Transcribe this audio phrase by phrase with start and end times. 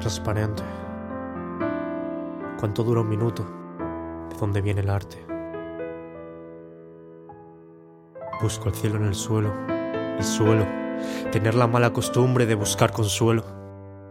[0.00, 0.62] transparente.
[2.58, 3.46] ¿Cuánto dura un minuto?
[4.30, 5.24] ¿De dónde viene el arte?
[8.42, 9.52] Busco el cielo en el suelo
[10.18, 10.66] y suelo
[11.30, 13.44] tener la mala costumbre de buscar consuelo.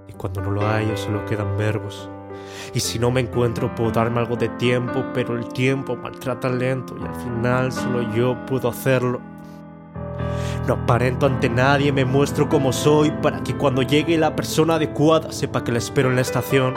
[0.07, 2.09] Y cuando no lo hay, solo quedan verbos.
[2.73, 6.95] Y si no me encuentro, puedo darme algo de tiempo, pero el tiempo maltrata lento
[6.97, 9.19] y al final solo yo puedo hacerlo.
[10.69, 15.31] No aparento ante nadie, me muestro como soy para que cuando llegue la persona adecuada
[15.31, 16.75] sepa que la espero en la estación.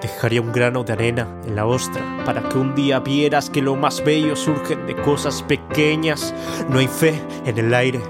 [0.00, 3.76] Dejaría un grano de arena en la ostra para que un día vieras que lo
[3.76, 6.34] más bello surge de cosas pequeñas.
[6.68, 8.00] No hay fe en el aire,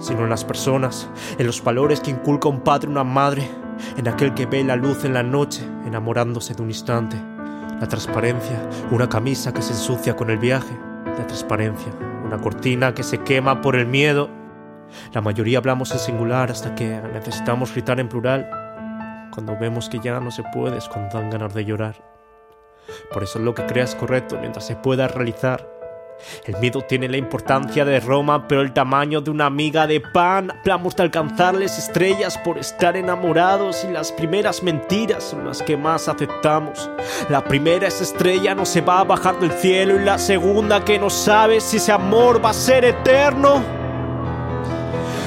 [0.00, 3.48] sino en las personas, en los valores que inculca un padre una madre,
[3.96, 7.16] en aquel que ve la luz en la noche enamorándose de un instante.
[7.80, 10.76] La transparencia, una camisa que se ensucia con el viaje.
[11.06, 11.94] La transparencia,
[12.26, 14.28] una cortina que se quema por el miedo.
[15.12, 18.48] La mayoría hablamos en singular hasta que necesitamos gritar en plural.
[19.32, 21.96] Cuando vemos que ya no se puede es cuando dan ganas de llorar.
[23.12, 25.75] Por eso lo que creas correcto mientras se pueda realizar.
[26.44, 30.50] El miedo tiene la importancia de Roma, pero el tamaño de una miga de pan.
[30.60, 36.08] Hablamos de alcanzarles estrellas por estar enamorados y las primeras mentiras son las que más
[36.08, 36.90] aceptamos.
[37.28, 40.98] La primera es estrella no se va a bajar del cielo y la segunda que
[40.98, 43.75] no sabe si ese amor va a ser eterno.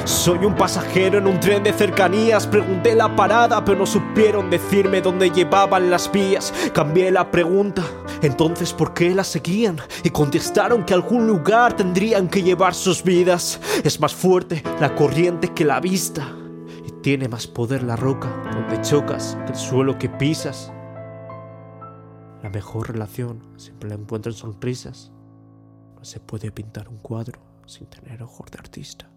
[0.10, 2.48] Soy un pasajero en un tren de cercanías.
[2.48, 6.52] Pregunté la parada, pero no supieron decirme dónde llevaban las vías.
[6.74, 7.84] Cambié la pregunta,
[8.24, 9.78] entonces ¿por qué la seguían?
[10.04, 13.62] Y contestaron que algún lugar tendrían que llevar sus vidas.
[13.84, 16.28] Es más fuerte la corriente que la vista.
[16.88, 20.74] Y tiene más poder la roca donde chocas que el suelo que pisas.
[22.42, 25.12] La mejor relación siempre la encuentro en sonrisas.
[25.96, 29.08] No se puede pintar un cuadro sin tener ojos de artista.